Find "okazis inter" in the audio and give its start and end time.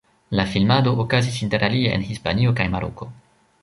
1.03-1.63